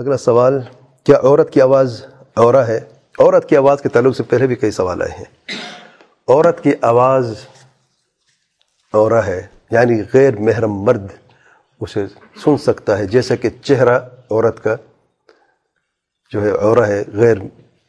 اگلا 0.00 0.16
سوال، 0.16 0.60
کیا 1.04 1.16
عورت 1.22 1.52
کی 1.52 1.60
آواز 1.60 2.06
عورا 2.36 2.66
ہے؟ 2.66 2.80
عورت 3.18 3.48
کی 3.48 3.56
آواز 3.56 3.82
کے 3.82 3.88
تعلق 3.88 4.16
سے 4.16 4.22
پہلے 4.22 4.46
بھی 4.46 4.54
کئی 4.54 4.70
سوال 4.70 5.02
آئے 5.02 5.10
ہیں۔ 5.12 5.24
عورت 6.28 6.62
کی 6.62 6.72
آواز 6.82 7.34
عورا 8.94 9.26
ہے 9.26 9.46
یعنی 9.70 10.02
غیر 10.14 10.36
محرم 10.36 10.72
مرد 10.72 11.06
اسے 11.80 12.06
سن 12.44 12.56
سکتا 12.56 12.98
ہے، 12.98 13.06
جیسا 13.06 13.34
کہ 13.34 13.48
چہرہ 13.62 13.98
عورت 14.30 14.64
کا 14.64 14.76
جو 16.32 16.42
ہے 16.42 16.50
عورا 16.50 16.86
ہے، 16.86 17.04
غیر 17.12 17.36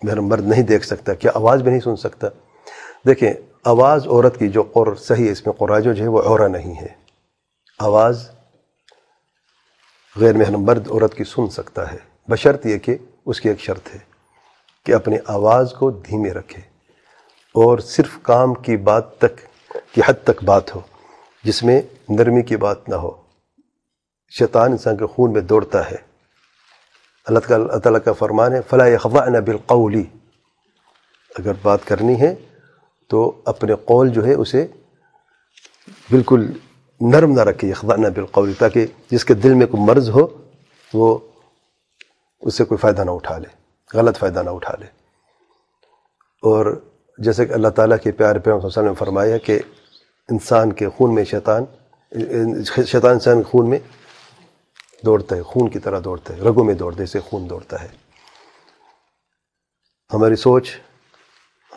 محرم 0.03 0.27
مرد 0.27 0.47
نہیں 0.47 0.63
دیکھ 0.63 0.85
سکتا، 0.85 1.13
کیا 1.13 1.31
آواز 1.35 1.61
بھی 1.61 1.71
نہیں 1.71 1.81
سن 1.81 1.95
سکتا۔ 1.95 2.27
دیکھیں، 3.07 3.33
آواز 3.65 4.07
عورت 4.07 4.39
کی 4.39 4.49
جو 4.49 4.63
قر، 4.63 4.95
صحیح 4.95 5.25
ہے 5.25 5.31
اس 5.31 5.45
میں 5.45 5.53
قراجو 5.53 5.93
جو 5.93 6.03
ہے 6.03 6.09
وہ 6.09 6.21
عورا 6.21 6.47
نہیں 6.47 6.81
ہے۔ 6.81 6.87
آواز 7.79 8.29
غیر 10.15 10.37
محرم 10.37 10.61
مرد 10.61 10.91
عورت 10.91 11.13
کی 11.15 11.23
سن 11.23 11.49
سکتا 11.49 11.91
ہے۔ 11.91 11.97
بشرط 12.27 12.65
یہ 12.65 12.77
کہ 12.77 12.97
اس 13.25 13.41
کی 13.41 13.49
ایک 13.49 13.59
شرط 13.59 13.93
ہے 13.93 13.99
کہ 14.85 14.93
اپنی 14.93 15.17
آواز 15.25 15.73
کو 15.79 15.91
دھیمے 15.91 16.31
رکھے 16.33 16.61
اور 17.53 17.79
صرف 17.79 18.09
کام 18.21 18.53
کی 18.53 18.77
بات 18.77 19.17
تک، 19.17 19.37
کی 19.93 20.01
حد 20.05 20.13
تک 20.23 20.43
بات 20.43 20.75
ہو، 20.75 20.81
جس 21.43 21.63
میں 21.63 21.81
نرمی 22.09 22.41
کی 22.41 22.57
بات 22.57 22.89
نہ 22.89 22.95
ہو۔ 22.95 23.11
شیطان 24.29 24.71
انسان 24.71 24.97
کے 24.97 25.05
خون 25.05 25.33
میں 25.33 25.41
دوڑتا 25.41 25.91
ہے۔ 25.91 25.97
اللہ 27.25 27.53
اللہ 27.53 27.77
تعالیٰ 27.77 28.01
کا 28.05 28.13
فرمان 28.13 28.53
ہے 28.53 28.59
فلاح 28.69 28.97
خواہ 28.97 29.39
بالقولی 29.39 30.03
اگر 31.39 31.51
بات 31.61 31.79
کرنی 31.85 32.21
ہے 32.21 32.35
تو 33.07 33.41
اپنے 33.45 33.73
قول 33.85 34.09
جو 34.09 34.25
ہے، 34.25 34.33
اسے 34.33 34.67
بالکل 36.09 36.51
نرم 37.01 37.31
نہ 37.31 37.41
رکھے 37.41 37.73
خزانہ 37.73 38.07
بالقول، 38.07 38.53
تاکہ 38.53 38.85
جس 39.11 39.25
کے 39.25 39.33
دل 39.33 39.53
میں 39.53 39.67
کوئی 39.67 39.83
مرض 39.83 40.09
ہو، 40.09 40.27
وہ 40.93 41.17
اس 42.41 42.55
سے 42.55 42.63
کوئی 42.63 42.77
فائدہ 42.77 43.03
نہ 43.03 43.11
اٹھا 43.11 43.37
لے، 43.37 43.47
غلط 43.93 44.17
فائدہ 44.17 44.41
نہ 44.43 44.49
اٹھا 44.49 44.73
لے۔ 44.79 44.85
اور 46.43 46.81
جیسے 47.17 47.45
کہ 47.45 47.53
اللہ 47.53 47.67
تعالیٰ 47.67 47.97
کے 48.03 48.11
پیار 48.11 48.35
پہ 48.35 48.51
وسلم 48.51 48.85
نے 48.85 48.93
فرمایا 48.93 49.37
کہ 49.37 49.59
انسان 50.29 50.73
کے 50.73 50.89
خون 50.89 51.15
میں 51.15 51.23
شیطان 51.23 51.63
شیطان 52.87 53.11
انسان 53.11 53.43
کے 53.43 53.49
خون 53.49 53.69
میں 53.69 53.79
دوڑتا 55.05 55.35
ہے، 55.35 55.41
خون 55.41 55.69
کی 55.69 55.79
طرح 55.79 55.99
دوڑتا 56.03 56.33
ہے، 56.33 56.41
رگوں 56.41 56.63
میں 56.63 56.73
دوڑتا 56.73 56.99
ہے 56.99 57.03
اسے 57.03 57.19
خون 57.19 57.49
دوڑتا 57.49 57.81
ہے۔ 57.81 57.87
ہماری 60.13 60.35
سوچ، 60.35 60.69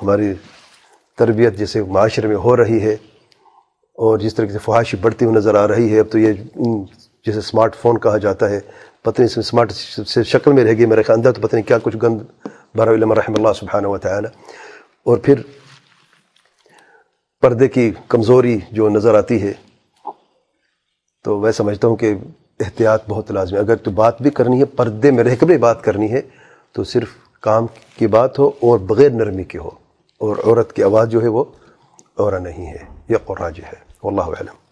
ہماری 0.02 0.34
تربیت 1.17 1.56
جیسے 1.56 1.83
معاشرے 1.83 2.28
میں 2.28 2.36
ہو 2.36 2.56
رہی 2.56 2.83
ہے 2.83 2.97
اور 3.98 4.19
جس 4.19 4.34
طریقے 4.34 4.53
سے 4.53 4.59
فحاشی 4.59 4.97
بڑھتی 5.00 5.25
ہوئی 5.25 5.37
نظر 5.37 5.55
آ 5.55 5.67
رہی 5.69 5.92
ہے، 5.92 5.98
اب 6.00 6.11
تو 6.11 6.19
یہ 6.19 6.33
جیسے 7.27 7.39
اسمارٹ 7.39 7.77
فون 7.77 7.98
کہا 7.98 8.19
جاتا 8.19 8.48
ہے، 8.51 8.59
پتہ 9.03 9.23
نہیں 9.23 9.39
اسمارٹ 9.39 9.73
سے 9.73 10.23
شکل 10.25 10.53
میں 10.53 10.64
رہ 10.64 10.77
گئی 10.78 10.86
میرے 10.86 11.03
اندر 11.09 11.33
تو 11.33 11.41
پتہ 11.41 11.56
نہیں 11.56 11.67
کیا 11.69 11.78
کچھ 11.83 11.97
گند 12.03 12.20
بارہ 12.77 12.91
علم 12.91 13.12
رحم 13.12 13.34
اللہ 13.36 13.53
سبحانہ 13.56 13.86
و 13.86 13.98
تعالی۔ 13.98 14.28
اور 15.06 15.19
پھر 15.25 15.41
پردے 17.42 17.69
کی 17.69 17.91
کمزوری 18.09 18.59
جو 18.73 18.89
نظر 18.89 19.14
آتی 19.14 19.42
ہے، 19.42 19.53
تو 21.25 21.39
میں 21.41 21.53
سمجھتا 21.53 21.89
ہوں 21.89 21.97
کہ 21.97 22.14
احتیاط 22.61 23.08
بہت 23.08 23.31
لازمی 23.33 23.58
اگر 23.58 23.77
تو 23.77 23.91
بات 23.92 24.23
بھی 24.23 24.31
کرنی 24.31 24.61
ہے، 24.61 24.64
پردے 24.77 25.11
میں 25.11 25.25
رہ 25.25 25.34
کر 25.41 25.47
بھی 25.47 25.58
بات 25.58 25.83
کرنی 25.84 26.12
ہے، 26.12 26.20
تو 26.75 26.84
صرف 26.84 27.17
کام 27.42 27.67
کی 27.97 28.06
بات 28.06 28.39
ہو 28.39 28.51
اور 28.61 28.79
بغیر 28.89 29.11
نرمی 29.11 29.45
کی 29.45 29.58
ہو، 29.58 29.70
اور 30.20 30.36
عورت 30.45 30.73
کی 30.73 30.83
آواز 30.83 31.08
جو 31.11 31.23
ہے 31.23 31.29
وہ 31.29 31.45
عورہ 32.17 32.39
نہیں 32.39 32.67
ہے 32.67 32.86
یہ 33.09 33.17
قراج 33.25 33.59
ہے 33.59 33.78
واللہ 34.02 34.39
علم 34.39 34.62